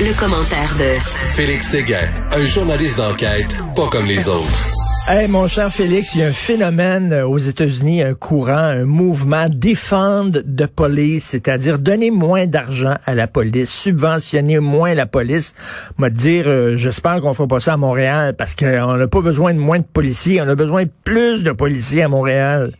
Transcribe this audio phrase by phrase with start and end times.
[0.00, 0.94] Le, commentaire de
[1.34, 4.68] Félix Séguin, un journaliste d'enquête pas comme les autres.
[5.08, 8.84] Hey, mon cher Félix, il y a un phénomène euh, aux États-Unis, un courant, un
[8.84, 15.52] mouvement défendre de police, c'est-à-dire donner moins d'argent à la police, subventionner moins la police.
[15.96, 19.52] Moi, dire, euh, j'espère qu'on fera pas ça à Montréal parce qu'on n'a pas besoin
[19.52, 22.72] de moins de policiers, on a besoin de plus de policiers à Montréal.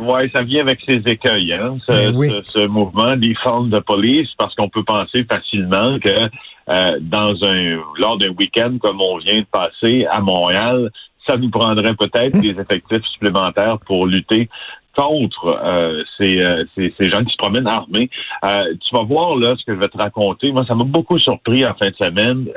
[0.00, 4.54] Oui, ça vient avec ses écueils, hein, ce, ben ce, mouvement des de police, parce
[4.54, 6.08] qu'on peut penser facilement que
[6.70, 10.90] euh, dans un lors d'un week-end comme on vient de passer à Montréal,
[11.26, 14.48] ça nous prendrait peut-être des effectifs supplémentaires pour lutter
[14.96, 18.10] contre euh, ces, euh, ces, ces, gens qui se promènent armés.
[18.44, 20.52] Euh, tu vas voir là ce que je vais te raconter.
[20.52, 22.48] Moi, ça m'a beaucoup surpris en fin de semaine.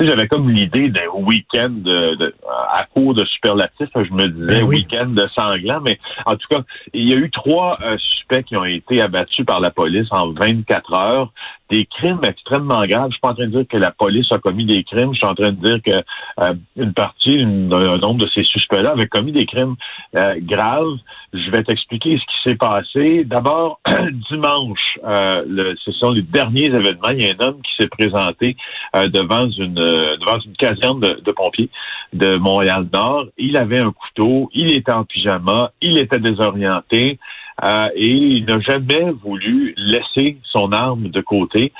[0.00, 2.34] J'avais comme l'idée d'un week-end de,
[2.72, 3.88] à court de superlatifs.
[3.94, 7.30] Je me disais ben week-end de sanglant, mais en tout cas, il y a eu
[7.30, 11.32] trois suspects qui ont été abattus par la police en 24 heures
[11.70, 13.08] des crimes extrêmement graves.
[13.08, 15.12] Je suis pas en train de dire que la police a commis des crimes.
[15.12, 16.02] Je suis en train de dire que
[16.42, 19.76] euh, une partie, un nombre de ces suspects-là avaient commis des crimes
[20.16, 20.96] euh, graves.
[21.32, 23.24] Je vais t'expliquer ce qui s'est passé.
[23.24, 23.80] D'abord,
[24.30, 27.10] dimanche, euh, ce sont les derniers événements.
[27.12, 28.56] Il y a un homme qui s'est présenté
[28.94, 31.70] devant une devant une caserne de, de pompiers
[32.12, 33.26] de Montréal-Nord.
[33.36, 34.50] Il avait un couteau.
[34.54, 35.72] Il était en pyjama.
[35.82, 37.18] Il était désorienté.
[37.64, 41.72] Euh, et il n'a jamais voulu laisser son arme de côté.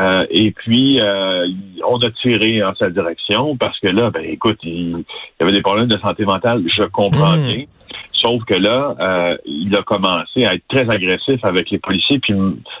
[0.00, 1.46] Euh, et puis, euh,
[1.86, 5.04] on a tiré en sa direction parce que là, ben écoute, il,
[5.40, 7.46] avait des problèmes de santé mentale, je comprends hmm.
[7.46, 7.64] bien.
[8.12, 12.32] Sauf que là, il a commencé à être très agressif avec les policiers, puis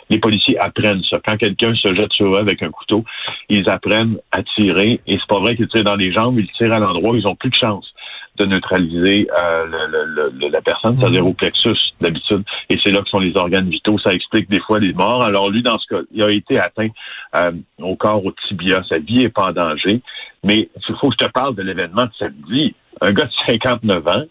[0.08, 1.18] les policiers apprennent ça.
[1.24, 3.04] Quand quelqu'un se jette sur eux avec un couteau,
[3.50, 6.72] ils apprennent à tirer, et c'est pas vrai qu'ils tirent dans les jambes, ils tirent
[6.72, 7.93] à l'endroit où ils ont plus de chance
[8.36, 11.28] de neutraliser euh, le, la personne, c'est-à-dire mhm.
[11.28, 12.42] au plexus d'habitude.
[12.68, 13.98] Et c'est là que sont les organes vitaux.
[13.98, 15.22] Ça explique des fois les morts.
[15.22, 16.88] Alors lui, dans ce cas, il a été atteint
[17.36, 18.82] euh, au corps, au tibia.
[18.88, 20.00] Sa vie est pas en danger.
[20.42, 22.74] Mais il faut que je te parle de l'événement de samedi.
[23.00, 24.24] Un gars de 59 ans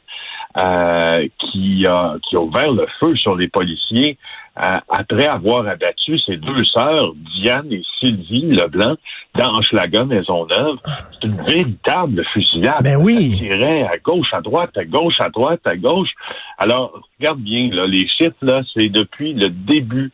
[0.58, 4.18] euh, qui, a, qui a ouvert le feu sur les policiers
[4.56, 8.96] après avoir abattu ses deux sœurs, Diane et Sylvie Leblanc,
[9.36, 10.78] dans Hochelaga, Maisonneuve.
[11.12, 12.84] C'est une véritable fusillade.
[12.84, 13.32] Ben oui.
[13.32, 16.12] Ça tirait à gauche, à droite, à gauche, à droite, à gauche.
[16.60, 20.12] Alors, regarde bien, là, les chiffres, là, c'est depuis le début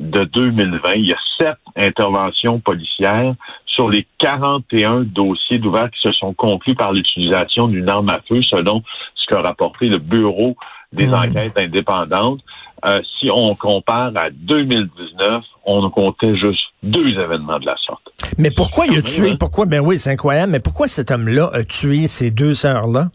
[0.00, 0.94] de 2020.
[0.96, 3.34] Il y a sept interventions policières
[3.66, 8.42] sur les 41 dossiers d'ouvert qui se sont conclus par l'utilisation d'une arme à feu,
[8.42, 8.82] selon
[9.28, 10.56] qu'a rapporté le Bureau
[10.92, 11.14] des hmm.
[11.14, 12.40] enquêtes indépendantes.
[12.84, 18.02] Euh, si on compare à 2019, on comptait juste deux événements de la sorte.
[18.38, 19.30] Mais pourquoi il a tué?
[19.30, 19.36] Hein?
[19.38, 19.66] Pourquoi?
[19.66, 20.52] Ben oui, c'est incroyable.
[20.52, 23.10] Mais pourquoi cet homme-là a tué ces deux sœurs-là?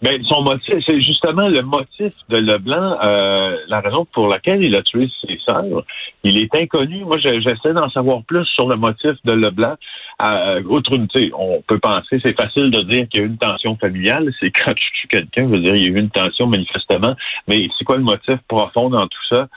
[0.00, 4.74] Ben, son motif, c'est justement le motif de Leblanc, euh, la raison pour laquelle il
[4.76, 5.82] a tué ses sœurs.
[6.22, 7.04] Il est inconnu.
[7.04, 9.74] Moi, j'essaie d'en savoir plus sur le motif de Leblanc.
[10.22, 13.38] Euh, outre une, on peut penser, c'est facile de dire qu'il y a eu une
[13.38, 14.32] tension familiale.
[14.38, 17.14] C'est quand tu tues quelqu'un, je veux dire, il y a eu une tension manifestement.
[17.48, 19.48] Mais c'est quoi le motif profond dans tout ça?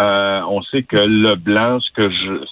[0.00, 2.44] Euh, on sait que Leblanc, ce que je,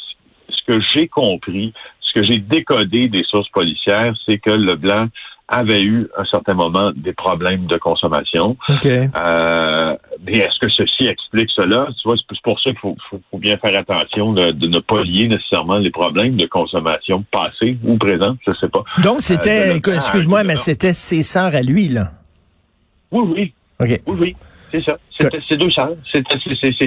[0.48, 5.08] ce que j'ai compris, ce que j'ai décodé des sources policières, c'est que Leblanc
[5.48, 8.56] avait eu à un certain moment des problèmes de consommation.
[8.84, 11.86] Euh, mais est-ce que ceci explique cela?
[12.00, 15.78] Tu vois, c'est pour ça qu'il faut, bien faire attention de, ne pas lier nécessairement
[15.78, 18.82] les problèmes de consommation passés ou présents, je sais pas.
[19.02, 22.12] Donc c'était, euh, excuse-moi, mais c'était ses sœurs à lui, là.
[23.12, 23.52] Oui, oui.
[23.80, 24.36] Oui, oui.
[24.72, 24.98] C'est ça.
[25.18, 25.92] C'était ses deux sœurs.
[26.12, 26.38] C'était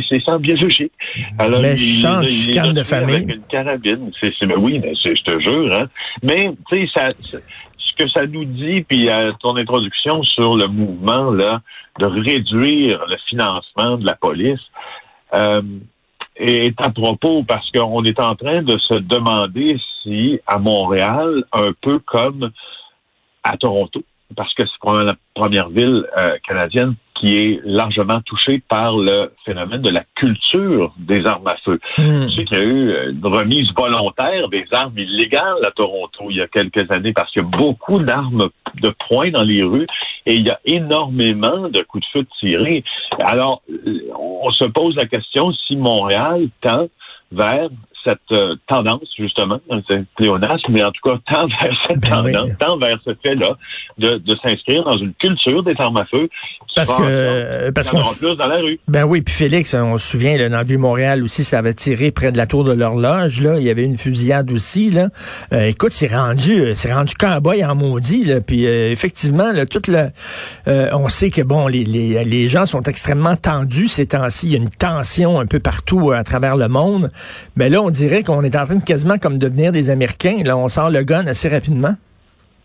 [0.09, 0.91] ses sœurs biologiques.
[1.37, 3.15] Alors, Méchant chicane de famille.
[3.15, 4.11] Avec une carabine.
[4.19, 5.73] C'est, oui, je te jure.
[5.73, 5.85] Hein.
[6.21, 7.37] Mais, tu sais, ça,
[7.99, 11.61] que ça nous dit, puis à ton introduction sur le mouvement là,
[11.99, 14.61] de réduire le financement de la police,
[15.35, 15.61] euh,
[16.37, 21.73] est à propos parce qu'on est en train de se demander si à Montréal, un
[21.81, 22.51] peu comme
[23.43, 24.01] à Toronto,
[24.35, 29.81] parce que c'est la première ville euh, canadienne qui est largement touché par le phénomène
[29.81, 31.79] de la culture des armes à feu.
[31.97, 32.27] Hmm.
[32.27, 36.37] Tu sais qu'il y a eu une remise volontaire des armes illégales à Toronto il
[36.37, 38.49] y a quelques années parce qu'il y a beaucoup d'armes
[38.81, 39.87] de poing dans les rues
[40.25, 42.83] et il y a énormément de coups de feu tirés.
[43.21, 43.61] Alors,
[44.17, 46.87] on se pose la question si Montréal tend
[47.31, 47.69] vers
[48.03, 49.59] cette euh, tendance, justement,
[49.89, 53.57] c'est pléonasme, mais en tout cas, tend vers cette ben tendance, tend vers ce fait-là
[53.97, 56.29] de, de s'inscrire dans une culture des armes à feu.
[56.75, 58.79] Parce que, parce qu'on plus dans la rue.
[58.87, 62.11] Ben oui, puis Félix, on se souvient, là, dans le Vieux-Montréal aussi, ça avait tiré
[62.11, 63.57] près de la tour de l'horloge, là.
[63.57, 65.09] Il y avait une fusillade aussi, là.
[65.51, 68.41] Euh, écoute, c'est rendu, euh, c'est rendu cowboy en maudit, là.
[68.41, 70.11] Puis, effectivement, là, toute la,
[70.67, 74.47] on sait que, bon, les, les, les gens sont extrêmement tendus ces temps-ci.
[74.47, 77.11] Il y a une tension un peu partout à travers le monde.
[77.55, 80.43] Mais là, on on dirait qu'on est en train de quasiment devenir des Américains.
[80.45, 81.95] Là, on sort le gun assez rapidement.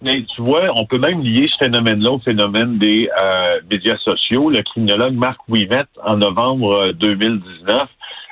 [0.02, 4.50] Mais tu vois, on peut même lier ce phénomène-là au phénomène des euh, médias sociaux.
[4.50, 7.40] Le criminologue Marc Ouimet, en novembre 2019,
[7.70, 7.84] euh,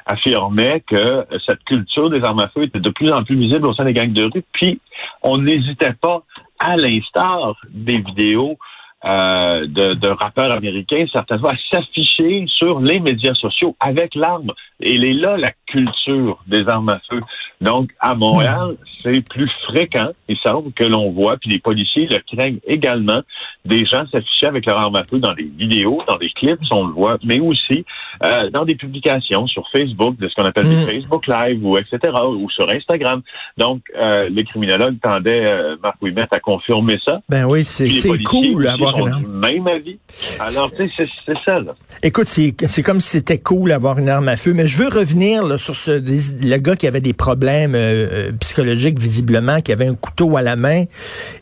[0.04, 3.72] affirmait que cette culture des armes à feu était de plus en plus visible au
[3.72, 4.44] sein des gangs de rue.
[4.52, 4.78] Puis,
[5.22, 6.22] on n'hésitait pas,
[6.58, 8.58] à l'instar des vidéos
[9.04, 14.52] euh, de, rappeurs américains, certainement, à s'afficher sur les médias sociaux avec l'arme.
[14.80, 17.20] Et il est là la culture des armes à feu.
[17.62, 18.74] Donc, à Montréal,
[19.04, 23.22] c'est plus fréquent, il semble, que l'on voit, puis les policiers le craignent également,
[23.64, 26.86] des gens s'afficher avec leur arme à feu dans des vidéos, dans des clips, on
[26.86, 27.84] le voit, mais aussi
[28.24, 30.86] euh, dans des publications sur Facebook, de ce qu'on appelle des mm.
[30.86, 31.98] Facebook Live, ou etc.,
[32.28, 33.22] ou sur Instagram.
[33.56, 37.20] Donc, euh, les criminologues tendaient, euh, Marc Ouimet, à confirmer ça.
[37.28, 37.88] Ben oui, c'est
[38.24, 39.38] cool d'avoir une arme.
[39.38, 39.98] Même avis.
[40.40, 41.74] Alors, tu sais, c'est ça, là.
[42.02, 45.60] Écoute, c'est comme si c'était cool d'avoir une arme à feu, mais je veux revenir
[45.60, 50.36] sur ce, le gars qui avait des problèmes euh, psychologiques, visiblement, qui avait un couteau
[50.36, 50.84] à la main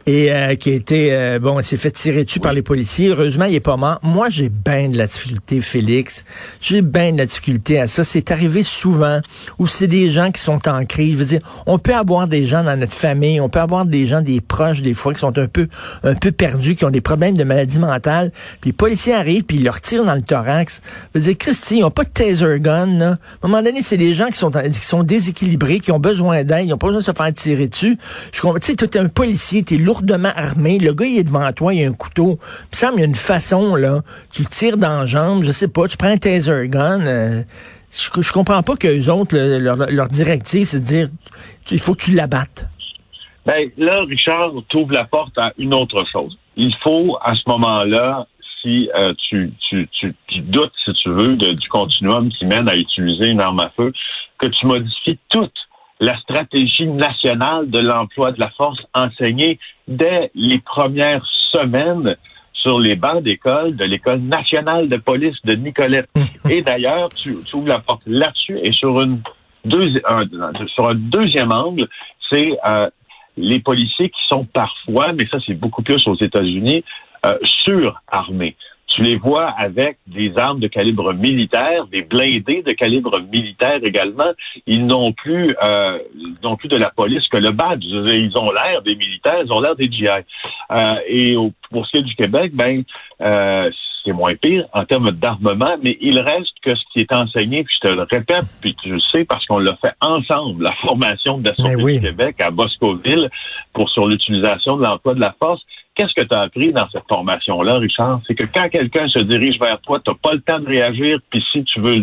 [0.06, 3.08] et euh, qui était, euh, bon, s'est fait tirer dessus par les policiers.
[3.08, 3.98] Heureusement, il est pas mort.
[4.02, 6.24] Moi, j'ai bien de la difficulté, Félix.
[6.60, 8.04] J'ai bien de la difficulté à ça.
[8.04, 9.20] C'est arrivé souvent
[9.58, 11.12] où c'est des gens qui sont en crise.
[11.12, 14.06] Je veux dire, on peut avoir des gens dans notre famille, on peut avoir des
[14.06, 15.68] gens, des proches, des fois, qui sont un peu,
[16.02, 18.32] un peu perdus, qui ont des problèmes de maladie mentale.
[18.60, 20.82] Puis les policiers arrivent, puis ils leur tirent dans le thorax.
[21.14, 23.10] Je veux dire, Christy, ils n'ont pas de taser gun, là.
[23.42, 26.44] À un moment donné, c'est des gens qui sont, qui sont déséquilibrés, qui ont besoin
[26.44, 27.98] d'aide, ils n'ont pas besoin de se faire tirer dessus.
[28.32, 31.18] Je comprends, tu sais, tu es un policier, tu es lourdement armé, le gars, il
[31.18, 32.38] est devant toi, il a un couteau.
[32.70, 34.02] Puis ça, il y a une façon, là,
[34.32, 37.42] tu tires dans la jambe, je sais pas, tu prends un taser gun, euh,
[37.92, 41.08] je, je comprends pas qu'eux autres, leur, directive, c'est de dire,
[41.70, 42.68] il faut que tu l'abattes.
[43.46, 46.36] Ben, là, Richard, t'ouvre la porte à une autre chose.
[46.56, 48.26] Il faut, à ce moment-là,
[48.60, 53.28] si euh, tu, tu, tu, doutes, si tu veux, du continuum qui mène à utiliser
[53.28, 53.92] une arme à feu,
[54.38, 55.54] que tu modifies toute
[56.00, 62.16] la stratégie nationale de l'emploi de la force enseignée dès les premières semaines
[62.52, 66.08] sur les bancs d'école de l'École nationale de police de Nicolette.
[66.48, 69.20] Et d'ailleurs, tu, tu, ouvres la porte là-dessus et sur une
[69.64, 70.24] un,
[70.74, 71.86] sur un deuxième angle,
[72.28, 72.88] c'est euh,
[73.36, 76.84] les policiers qui sont parfois, mais ça c'est beaucoup plus aux États-Unis,
[77.26, 78.56] euh, surarmés.
[78.90, 84.32] Tu les vois avec des armes de calibre militaire, des blindés de calibre militaire également.
[84.66, 85.98] Ils n'ont plus, euh,
[86.42, 87.84] n'ont plus de la police que le badge.
[87.84, 90.06] Ils ont l'air des militaires, ils ont l'air des GI.
[90.06, 91.36] Euh, et
[91.70, 92.82] pour ce qui est du Québec, ben
[93.20, 93.70] euh,
[94.04, 97.76] c'est moins pire en termes d'armement, mais il reste que ce qui est enseigné, puis
[97.82, 101.38] je te le répète, puis tu le sais parce qu'on l'a fait ensemble, la formation
[101.38, 103.30] de la ben du Québec à Boscoville
[103.72, 105.60] pour sur l'utilisation de l'emploi de la force
[106.00, 108.22] Qu'est-ce que tu as appris dans cette formation-là, Richard?
[108.26, 111.18] C'est que quand quelqu'un se dirige vers toi, tu n'as pas le temps de réagir,
[111.28, 112.02] puis si tu veux,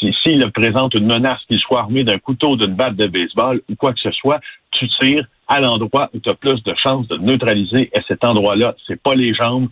[0.00, 3.74] s'il si, présente une menace, qu'il soit armé d'un couteau, d'une batte de baseball ou
[3.76, 7.18] quoi que ce soit, tu tires à l'endroit où tu as plus de chances de
[7.18, 7.90] neutraliser.
[7.94, 9.68] Et cet endroit-là, c'est pas les jambes,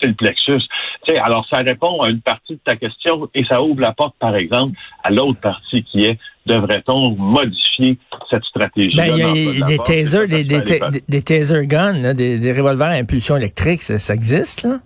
[0.00, 0.62] c'est le plexus.
[1.04, 3.92] Tu sais, alors ça répond à une partie de ta question et ça ouvre la
[3.92, 7.98] porte, par exemple, à l'autre partie qui est devrait-on modifier
[8.30, 12.92] cette stratégie ben, Il y a, des tasers, des, des, taser guns, des, revolvers à
[12.92, 14.80] impulsion électrique, ça, existe, là?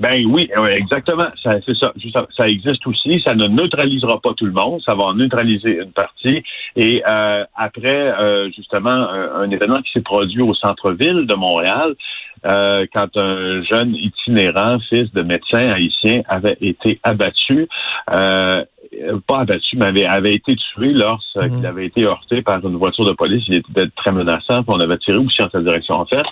[0.00, 1.28] Ben oui, exactement.
[1.42, 1.92] C'est ça,
[2.36, 2.48] ça.
[2.48, 3.22] existe aussi.
[3.24, 4.80] Ça ne neutralisera pas tout le monde.
[4.84, 6.42] Ça va en neutraliser une partie.
[6.74, 11.94] Et euh, après, euh, justement, un, événement qui s'est produit au centre-ville de Montréal,
[12.44, 17.68] euh, quand un jeune itinérant, fils de médecin haïtien, avait été abattu.
[18.92, 21.64] Euh, pas abattu, mais avait, avait été tué lorsqu'il mhm.
[21.64, 23.42] avait été heurté par une voiture de police.
[23.48, 25.94] Il était très menaçant, puis on avait tiré aussi en sa direction.
[25.94, 26.24] En fait,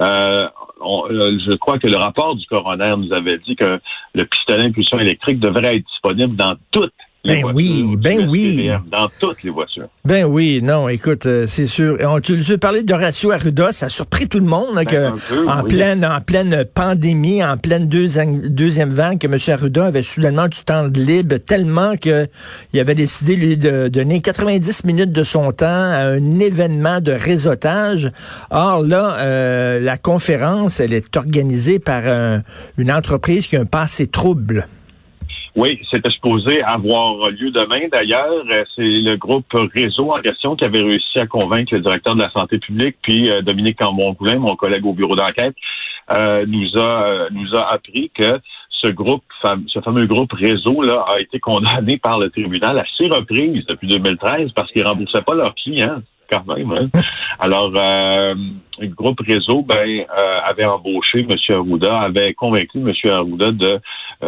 [0.00, 0.48] euh,
[0.80, 3.78] je crois que le rapport du coroner nous avait dit que
[4.14, 6.92] le pistolet impulsion électrique devrait être disponible dans toutes
[7.24, 8.68] ben oui, ben oui.
[8.90, 9.86] Dans toutes les voitures.
[10.04, 11.96] Ben oui, non, écoute, euh, c'est sûr.
[12.00, 15.48] On, tu, tu parlais d'Horacio Arruda, ça a surpris tout le monde hein, ben, que
[15.48, 19.38] en pleine en pleine pandémie, en pleine deuxième, deuxième vague, que M.
[19.54, 22.26] Arruda avait soudainement du temps de libre tellement que
[22.72, 27.12] il avait décidé lui de donner 90 minutes de son temps à un événement de
[27.12, 28.10] réseautage.
[28.50, 32.02] Or là, euh, la conférence, elle est organisée par
[32.76, 34.66] une entreprise qui a un passé trouble.
[35.54, 37.86] Oui, c'était supposé avoir lieu demain.
[37.92, 42.14] D'ailleurs, euh, c'est le groupe Réseau en question qui avait réussi à convaincre le directeur
[42.14, 45.54] de la santé publique, puis euh, Dominique Cambon-Coulin, mon collègue au bureau d'enquête,
[46.10, 48.40] euh, nous a nous a appris que
[48.82, 49.22] ce groupe,
[49.68, 53.86] ce fameux groupe Réseau, là, a été condamné par le tribunal à six reprises depuis
[53.86, 56.72] 2013 parce qu'ils remboursaient pas leurs clients, quand même.
[56.72, 57.00] Hein.
[57.38, 58.34] Alors, euh,
[58.80, 61.36] le groupe Réseau ben, euh, avait embauché M.
[61.48, 62.92] Arruda, avait convaincu M.
[63.10, 63.80] Arruda de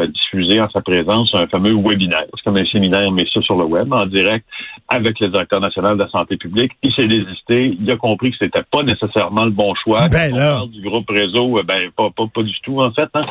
[0.09, 2.25] diffusé en sa présence un fameux webinaire.
[2.37, 4.45] C'est comme un séminaire, mais ça sur le web, en direct,
[4.89, 6.73] avec le directeur national de la santé publique.
[6.83, 7.77] Il s'est désisté.
[7.81, 10.09] Il a compris que c'était pas nécessairement le bon choix.
[10.09, 13.09] Ben Quand on parle du groupe réseau, ben pas, pas, pas du tout, en fait.
[13.15, 13.25] Hein.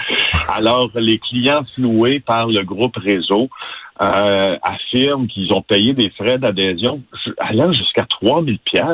[0.55, 3.50] Alors, les clients floués par le groupe réseau
[4.01, 7.01] euh, affirment qu'ils ont payé des frais d'adhésion
[7.38, 8.86] allant jusqu'à 3000 pièces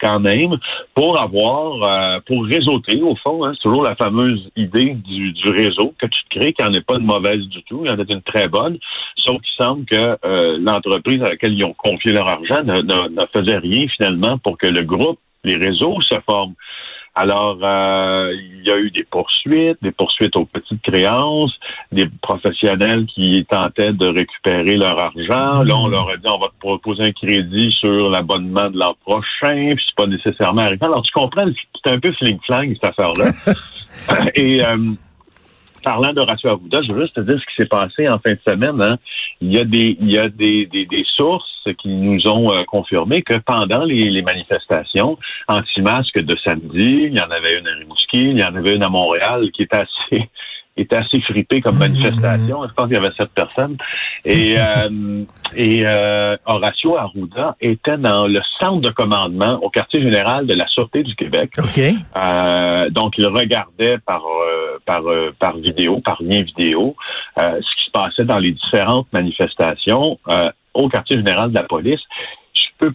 [0.00, 0.56] quand même
[0.94, 3.44] pour avoir, euh, pour réseauter au fond.
[3.44, 6.84] Hein, c'est toujours la fameuse idée du, du réseau que tu crées, qui n'en est
[6.84, 8.78] pas de mauvaise du tout, il en a une très bonne,
[9.16, 13.08] sauf qu'il semble que euh, l'entreprise à laquelle ils ont confié leur argent ne, ne,
[13.08, 16.54] ne faisait rien finalement pour que le groupe, les réseaux se forment.
[17.20, 21.52] Alors, euh, il y a eu des poursuites, des poursuites aux petites créances,
[21.90, 25.64] des professionnels qui tentaient de récupérer leur argent.
[25.64, 28.94] Là, on leur a dit, on va te proposer un crédit sur l'abonnement de l'an
[29.04, 30.78] prochain, puis c'est pas nécessairement arrivé.
[30.80, 31.46] Alors, tu comprends,
[31.84, 33.32] c'est un peu fling-flang, cette affaire-là.
[34.36, 34.64] Et...
[34.64, 34.76] Euh,
[35.82, 38.40] parlant d'Horacio Arruda, je veux juste te dire ce qui s'est passé en fin de
[38.46, 38.80] semaine.
[38.82, 38.96] Hein.
[39.40, 42.64] Il y a des, il y a des, des, des sources qui nous ont euh,
[42.64, 45.18] confirmé que pendant les, les manifestations
[45.48, 48.82] anti-masques de samedi, il y en avait une à Rimouski, il y en avait une
[48.82, 50.28] à Montréal qui était assez
[50.78, 52.66] était assez fripé comme manifestation.
[52.68, 53.76] Je pense qu'il y avait sept personnes.
[54.24, 60.46] Et, euh, et euh, Horacio Arruda était dans le centre de commandement au quartier général
[60.46, 61.52] de la Sûreté du Québec.
[62.16, 66.96] Euh, donc, il regardait par, euh, par, euh, par vidéo, par lien vidéo,
[67.36, 70.18] ce qui se passait dans les différentes manifestations
[70.74, 72.00] au quartier général de la police.
[72.54, 72.94] Je peux,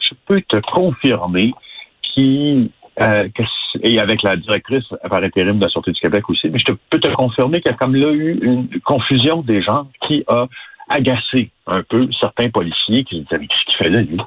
[0.00, 1.52] je peux te confirmer
[2.02, 3.28] qu'il euh,
[3.82, 6.72] et avec la directrice par intérim de la Sûreté du Québec aussi, mais je te,
[6.90, 10.46] peux te confirmer qu'il y a comme là eu une confusion des gens qui a
[10.88, 14.18] agacé un peu certains policiers qui se disaient Mais qu'est-ce qu'il fait là, lui?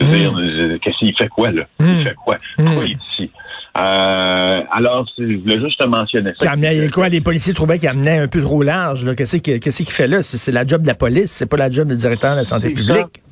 [0.00, 0.78] Hmm.
[0.78, 1.64] qu'est-ce qu'il fait quoi, là?
[1.80, 1.96] Il hmm.
[1.98, 2.36] fait quoi?
[2.56, 3.30] Pourquoi il est ici?
[3.76, 6.52] Euh, alors, je voulais juste te mentionner ça.
[6.52, 9.04] Amenait, quoi, les policiers trouvaient qu'il amenait un peu trop large.
[9.16, 10.22] Qu'est-ce qu'il fait là?
[10.22, 12.70] C'est la job de la police, c'est pas la job du directeur de la santé
[12.70, 13.23] publique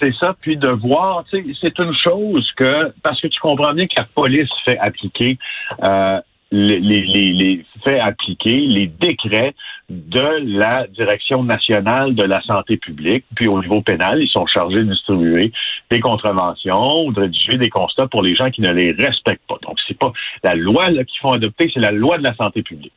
[0.00, 3.94] c'est ça, puis de voir, c'est une chose que, parce que tu comprends bien que
[3.96, 5.38] la police fait appliquer
[5.84, 9.54] euh, les, les, les, fait appliquer les décrets
[9.90, 13.24] de la Direction nationale de la santé publique.
[13.34, 15.52] Puis au niveau pénal, ils sont chargés de distribuer
[15.90, 19.58] des contraventions ou de rédiger des constats pour les gens qui ne les respectent pas.
[19.62, 20.12] Donc c'est pas
[20.42, 22.92] la loi qu'ils font adopter, c'est la loi de la santé publique.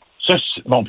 [0.65, 0.83] Bon,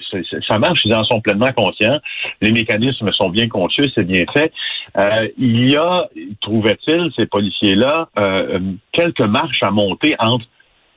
[0.49, 1.99] ça marche, ils en sont pleinement conscients.
[2.40, 4.52] Les mécanismes sont bien conçus, c'est bien fait.
[4.99, 6.08] Euh, il y a,
[6.40, 8.61] trouvait-il, ces policiers-là, euh,
[8.92, 10.46] quelques marches à monter entre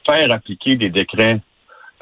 [0.08, 1.40] faire appliquer des décrets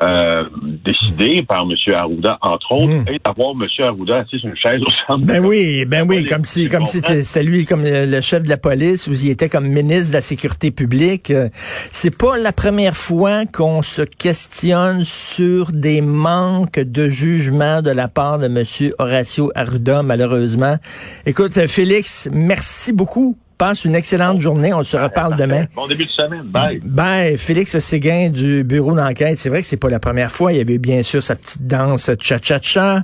[0.01, 0.43] euh,
[0.83, 1.93] décidé par M.
[1.93, 3.07] Arruda, entre autres, hmm.
[3.07, 3.67] et d'avoir M.
[3.85, 5.25] Arruda assis sur une chaise au centre.
[5.25, 8.57] Ben oui, ben oui, comme si, comme si c'était lui comme le chef de la
[8.57, 11.31] police ou il était comme ministre de la sécurité publique.
[11.31, 11.50] Euh,
[11.91, 18.07] c'est pas la première fois qu'on se questionne sur des manques de jugement de la
[18.07, 18.63] part de M.
[18.97, 20.77] Horacio Arruda, malheureusement.
[21.25, 24.74] Écoute, Félix, merci beaucoup Passe une excellente journée.
[24.74, 25.65] On se reparle demain.
[25.75, 26.43] Bon début de semaine.
[26.43, 26.79] Bye.
[26.83, 27.38] Bye.
[27.38, 29.38] Félix Séguin du bureau d'enquête.
[29.38, 30.51] C'est vrai que c'est pas la première fois.
[30.53, 33.03] Il y avait bien sûr sa petite danse cha-cha-cha.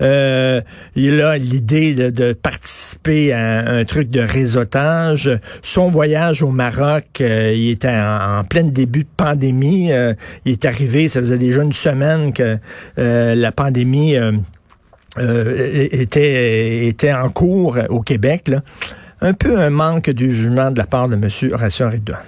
[0.00, 0.60] Euh,
[0.94, 5.30] il a l'idée de, participer à un truc de réseautage.
[5.62, 9.92] Son voyage au Maroc, euh, il était en, plein début de pandémie.
[9.92, 10.14] Euh,
[10.44, 12.58] il est arrivé, ça faisait déjà une semaine que
[12.98, 14.16] euh, la pandémie
[15.16, 18.48] était, était en cours au Québec.
[18.48, 18.62] Là
[19.20, 21.28] un peu un manque de jugement de la part de M.
[21.80, 22.22] Arruda.